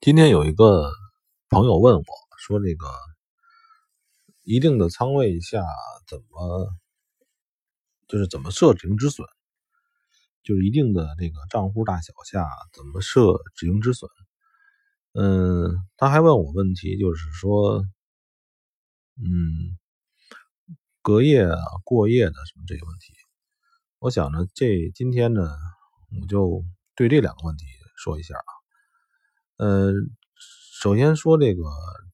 [0.00, 0.90] 今天有一个
[1.50, 2.04] 朋友问我
[2.38, 2.86] 说：“这个
[4.44, 5.62] 一定的仓位下
[6.06, 6.74] 怎么
[8.08, 9.28] 就是怎么设止盈止损？
[10.42, 14.10] 就是一定的这个账户大小下怎么设止盈止损？”
[15.12, 17.84] 嗯，他还问我问题，就是说，
[19.16, 19.76] 嗯，
[21.02, 23.12] 隔夜啊、过夜的什么这些问题。
[23.98, 25.54] 我想呢，这今天呢，
[26.22, 26.64] 我就
[26.94, 27.66] 对这两个问题
[27.98, 28.59] 说一下啊。
[29.60, 29.92] 呃，
[30.80, 31.64] 首先说这个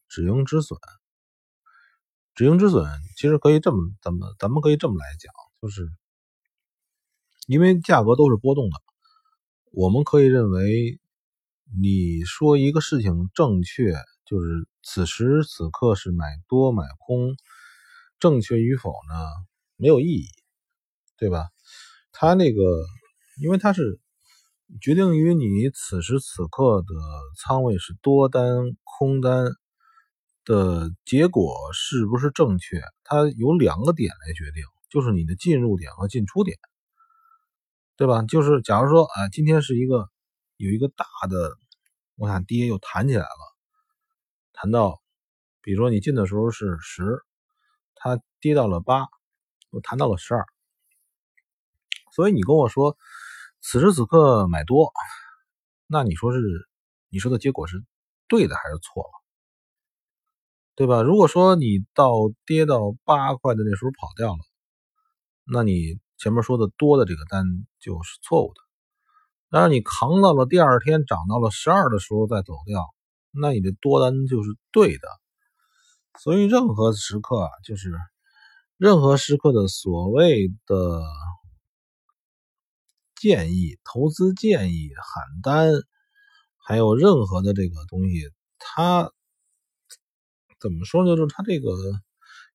[0.08, 0.76] 止盈止损，
[2.34, 2.84] 止盈止损
[3.16, 5.88] 其实可以这么，咱们咱们可以这么来讲，就是
[7.46, 8.76] 因为价格都是波动的，
[9.70, 10.98] 我们可以认为，
[11.80, 13.94] 你说一个事情正确，
[14.24, 17.36] 就是此时此刻是买多买空，
[18.18, 19.14] 正确与否呢，
[19.76, 20.26] 没有意义，
[21.16, 21.50] 对吧？
[22.10, 22.84] 它那个，
[23.40, 24.00] 因为它是。
[24.80, 26.94] 决定于你此时此刻的
[27.38, 29.46] 仓位是多单、空单
[30.44, 32.82] 的结果是不是正确？
[33.04, 36.58] 它有两个点来决定，就是你的进入点和进出点，
[37.96, 38.22] 对吧？
[38.22, 40.10] 就是假如说，啊，今天是一个
[40.56, 41.56] 有一个大的
[42.16, 43.56] 往下跌，又弹起来了，
[44.52, 45.00] 弹到，
[45.62, 47.20] 比如说你进的时候是十，
[47.94, 49.06] 它跌到了八，
[49.70, 50.44] 又弹到了十二，
[52.12, 52.98] 所以你跟我说。
[53.68, 54.92] 此时此刻买多，
[55.88, 56.38] 那你说是
[57.08, 57.84] 你说的结果是
[58.28, 59.10] 对的还是错了？
[60.76, 61.02] 对吧？
[61.02, 62.12] 如果说你到
[62.44, 64.38] 跌到八块的那时候跑掉了，
[65.42, 67.44] 那你前面说的多的这个单
[67.80, 68.60] 就是错误的。
[69.50, 72.84] 但是你扛到了第二天涨到了十二的时候再走掉，
[73.32, 75.08] 那你的多单就是对的。
[76.20, 77.92] 所以任何时刻啊，就是
[78.76, 81.02] 任何时刻的所谓的。
[83.20, 85.72] 建议投资建议喊单，
[86.58, 89.10] 还有任何的这个东西，它
[90.60, 91.16] 怎么说呢？
[91.16, 91.70] 就是它这个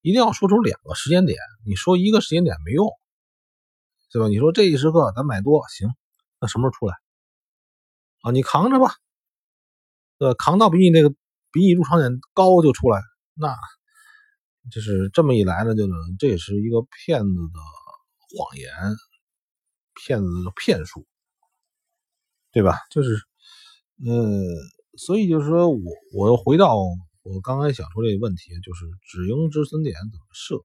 [0.02, 2.88] 一定要说出两个时间点，你说一个时间点没用，
[4.12, 4.28] 对吧？
[4.28, 5.90] 你说这一时刻咱买多行，
[6.40, 6.96] 那什么时候出来
[8.22, 8.32] 啊？
[8.32, 8.96] 你扛着吧，
[10.18, 10.36] 对吧？
[10.38, 11.10] 扛到比你那个
[11.52, 13.02] 比你入场点高就出来，
[13.34, 13.56] 那
[14.72, 17.60] 就是这么一来呢，就是这也是一个骗子的
[18.38, 18.72] 谎言。
[19.96, 21.06] 骗子的骗术，
[22.52, 22.78] 对吧？
[22.90, 23.16] 就是，
[24.06, 24.44] 呃，
[24.98, 25.80] 所以就是说我，
[26.14, 26.76] 我回到
[27.24, 30.64] 我刚才想说这个问题，就是止盈止损点怎么设？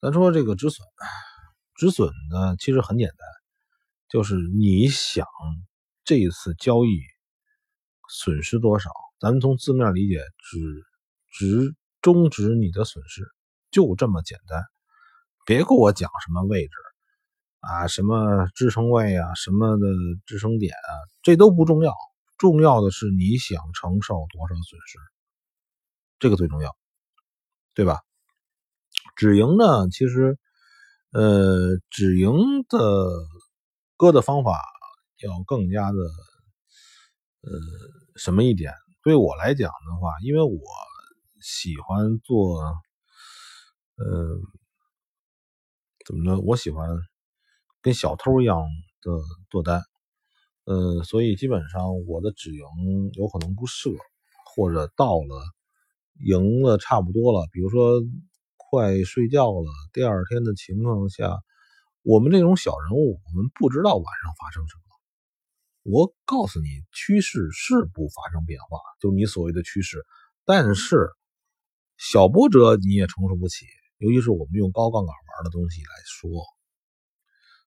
[0.00, 0.86] 咱说这个止损，
[1.74, 3.18] 止损呢其实很简单，
[4.08, 5.26] 就是你想
[6.04, 7.00] 这一次交易
[8.08, 8.90] 损失多少，
[9.20, 10.84] 咱们从字面理解，止
[11.30, 13.26] 止终止你的损失，
[13.70, 14.62] 就这么简单，
[15.46, 16.72] 别跟我讲什么位置。
[17.62, 19.86] 啊，什么支撑位啊，什么的
[20.26, 20.90] 支撑点啊，
[21.22, 21.94] 这都不重要，
[22.36, 24.98] 重要的是你想承受多少损失，
[26.18, 26.76] 这个最重要，
[27.72, 28.00] 对吧？
[29.14, 30.36] 止盈呢，其实，
[31.12, 32.32] 呃，止盈
[32.68, 33.08] 的
[33.96, 34.60] 割的方法
[35.22, 35.98] 要更加的，
[37.42, 37.60] 呃，
[38.16, 38.74] 什么一点？
[39.04, 40.60] 对我来讲的话，因为我
[41.40, 42.60] 喜欢做，
[43.94, 44.40] 呃，
[46.04, 46.40] 怎么着？
[46.40, 46.88] 我喜欢。
[47.82, 48.64] 跟小偷一样
[49.02, 49.10] 的
[49.50, 49.82] 做单，
[50.64, 52.62] 呃，所以基本上我的止盈
[53.14, 53.90] 有可能不设，
[54.54, 55.42] 或者到了
[56.24, 58.00] 赢了差不多了，比如说
[58.56, 61.42] 快睡觉了，第二天的情况下，
[62.02, 64.82] 我们这种小人物，我们不知道晚上发生什么。
[65.84, 70.06] 我告诉你，趋势是不发生变化，就你所谓的趋势，
[70.44, 71.10] 但是
[71.98, 73.66] 小波折你也承受不起，
[73.98, 76.30] 尤其是我们用高杠杆玩的东西来说。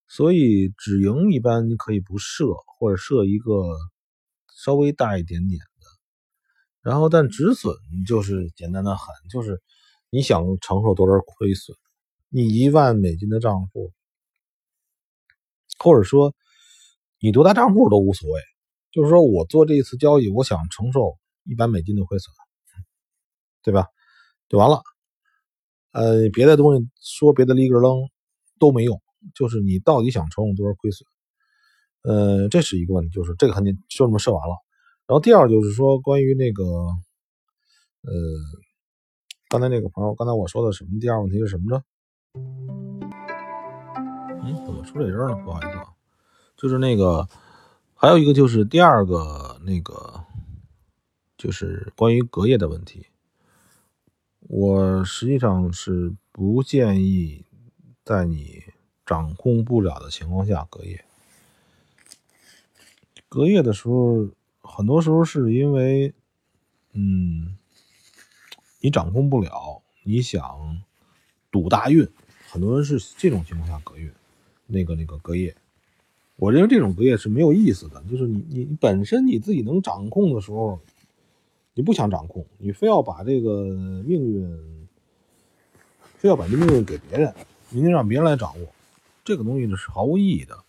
[0.07, 2.45] 所以止盈一般你可以不设，
[2.77, 3.75] 或者设一个
[4.55, 5.65] 稍微大一点点的。
[6.81, 9.61] 然后，但止损就是简单的很，就是
[10.11, 11.75] 你想承受多少亏损，
[12.29, 13.91] 你一万美金的账户，
[15.79, 16.35] 或者说
[17.19, 18.39] 你多大账户都无所谓。
[18.91, 22.31] 就是说我做这一次交易，我想承受一百美金的亏损，
[23.63, 23.87] 对吧？
[24.47, 24.81] 就完了。
[25.91, 27.91] 呃，别的东西说别的立个扔
[28.59, 29.01] 都没用。
[29.33, 31.07] 就是你到底想承受多少亏损？
[32.03, 34.55] 呃，这是一个问题，就是这个很简，就这么设完了。
[35.07, 38.11] 然后第二就是说，关于那个，呃，
[39.49, 40.99] 刚才那个朋友，刚才我说的什么？
[40.99, 41.83] 第二问题是什么呢？
[44.43, 45.35] 嗯，怎么出这声了？
[45.43, 45.85] 不好意思，啊，
[46.55, 47.27] 就是那个，
[47.95, 50.23] 还有一个就是第二个那个，
[51.39, 53.07] 就是关于隔夜的问题。
[54.41, 57.47] 我实际上是不建议
[58.03, 58.63] 在你。
[59.05, 61.05] 掌控不了的情况下，隔夜，
[63.29, 64.27] 隔夜的时候
[64.61, 66.13] 很多时候是因为，
[66.93, 67.55] 嗯，
[68.79, 70.81] 你掌控不了，你想
[71.51, 72.07] 赌大运，
[72.49, 74.11] 很多人是这种情况下隔运，
[74.65, 75.55] 那个那个隔夜。
[76.37, 80.79] 我认为这种隔夜是没有意思的，就是你你本身你自己能掌控的时候，
[81.73, 83.63] 你不想掌控，你非要把这个
[84.03, 84.87] 命运，
[86.17, 87.33] 非要把这命运给别人，
[87.69, 88.67] 明天让别人来掌握，
[89.25, 90.63] 这个东西呢是毫无意义的。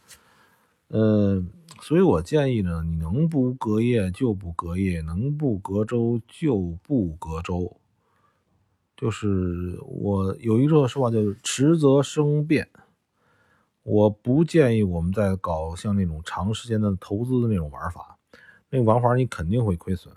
[0.88, 1.44] 呃，
[1.82, 7.76] 所以我建议呢，你能不隔夜就不隔夜，能不隔周就不隔周。
[8.97, 12.69] 就是我有一个说法，就是迟则生变。
[13.82, 18.17] 我不建议我们在搞像那种长时间的投资的那种玩法，
[18.70, 20.12] 那个玩法你肯定会亏损，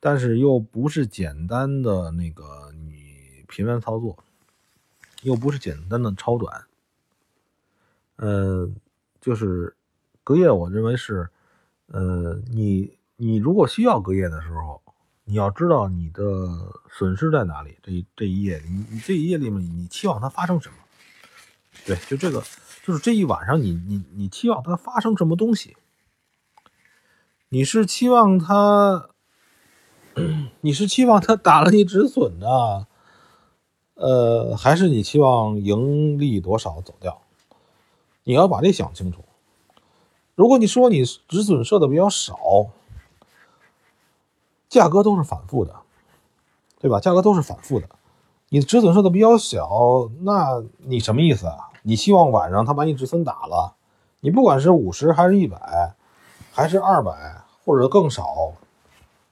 [0.00, 4.18] 但是又不是简单的那个你频繁操作，
[5.22, 6.64] 又不是简单的超短，
[8.16, 8.68] 呃，
[9.20, 9.76] 就是
[10.24, 11.28] 隔夜，我认为是，
[11.86, 14.82] 呃，你你如果需要隔夜的时候，
[15.24, 16.24] 你要知道你的
[16.90, 20.74] 损失在哪里，这这一夜，你你这一夜里面你期望它发生什么？
[21.86, 22.42] 对，就这个。
[22.84, 25.76] 就是这一晚上，你你你期望它发生什么东西？
[27.50, 29.10] 你是期望它，
[30.62, 32.88] 你是期望它打了你止损呢？
[33.94, 37.22] 呃，还是你期望盈利多少走掉？
[38.24, 39.24] 你要把这想清楚。
[40.34, 42.68] 如果你说你止损设的比较少，
[44.68, 45.74] 价格都是反复的，
[46.80, 46.98] 对吧？
[46.98, 47.88] 价格都是反复的，
[48.48, 51.70] 你止损设的比较小，那你什么意思啊？
[51.82, 53.74] 你希望晚上他把你止损打了，
[54.20, 55.94] 你不管是五十还是一百，
[56.52, 58.54] 还是二百或者更少，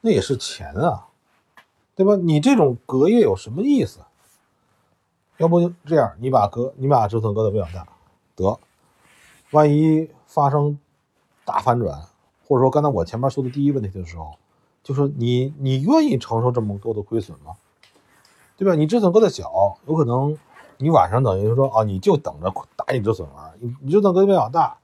[0.03, 1.07] 那也是钱啊，
[1.95, 2.17] 对吧？
[2.17, 4.01] 你这种隔夜有什么意思？
[5.39, 7.87] 要不就这样，你把隔你把止损隔的比较大，
[8.37, 8.59] 得，
[9.53, 10.79] 万一发生
[11.45, 12.03] 大反转，
[12.47, 14.35] 或者说刚才我前面说的第一问题的时候，
[14.83, 17.57] 就说你你愿意承受这么多的亏损吗？
[18.57, 18.75] 对吧？
[18.75, 20.39] 你止损搁的小，有可能。
[20.83, 24.79] 你晚上等于说啊，你就等着打你止损玩，你你就等隔比较大，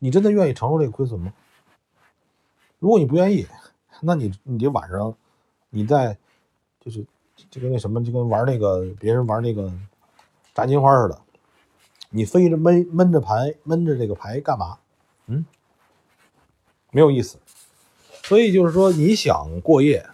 [0.00, 1.32] 你真的愿意承受这个亏损吗？
[2.80, 3.46] 如果你不愿意，
[4.00, 5.14] 那你你这晚上，
[5.70, 6.18] 你在
[6.80, 7.06] 就是
[7.48, 9.72] 就跟那什么，就跟玩那个别人玩那个
[10.52, 11.20] 炸金花似的，
[12.10, 14.78] 你飞着闷闷着牌闷着这个牌干嘛？
[15.26, 15.44] 嗯，
[16.90, 17.38] 没有意思。
[18.22, 20.06] 所以就是说，你想过夜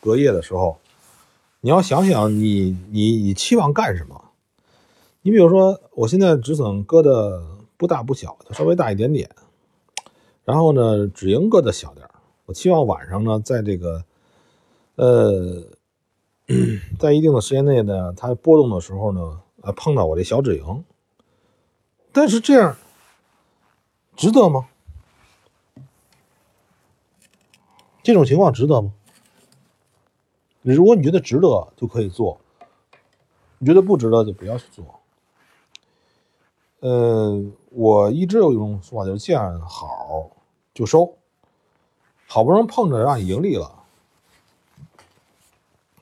[0.00, 0.78] 隔夜的时候。
[1.60, 4.22] 你要想想，你你你期望干什么？
[5.22, 7.42] 你比如说，我现在止损搁的
[7.78, 9.30] 不大不小，就稍微大一点点。
[10.44, 12.06] 然后呢，止盈搁的小点
[12.44, 14.04] 我期望晚上呢，在这个
[14.96, 15.64] 呃，
[16.98, 20.84] 在一定的时间内呢，它波动的时候呢，呃，碰到我这小止盈。
[22.14, 22.76] 但是这样
[24.16, 24.68] 值得吗？
[28.04, 28.92] 这种情况值得吗？
[30.62, 32.38] 如果你觉得值得，就可以做；
[33.58, 35.00] 你觉得不值得，就不要去做。
[36.80, 40.30] 嗯，我一直有一种说法，就是见好
[40.72, 41.18] 就收，
[42.28, 43.84] 好不容易碰着让你盈利了，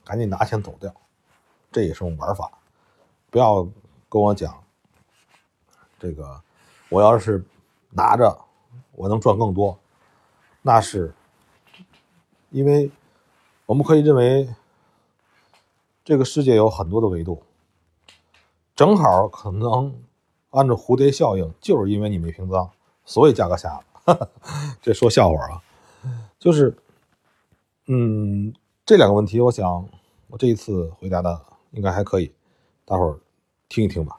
[0.04, 0.94] 赶紧拿钱走掉，
[1.70, 2.52] 这也是种玩法。
[3.30, 3.66] 不要
[4.10, 4.62] 跟我讲
[6.02, 6.42] 这个，
[6.88, 7.44] 我要是
[7.90, 8.36] 拿着，
[8.92, 9.78] 我能赚更多，
[10.62, 11.14] 那是
[12.50, 12.90] 因为。
[13.64, 14.54] 我们可以认为，
[16.04, 17.42] 这个世界有很多的维度，
[18.74, 19.94] 正好可能
[20.50, 22.70] 按照蝴蝶效应，就是因为你没平仓，
[23.06, 24.30] 所以价格下了。
[24.82, 25.62] 这说笑话啊，
[26.38, 26.76] 就是，
[27.86, 28.52] 嗯，
[28.84, 29.88] 这两个问题，我想
[30.26, 31.40] 我这一次回答的
[31.70, 32.30] 应该还可以，
[32.84, 33.20] 大伙儿
[33.70, 34.18] 听一听吧。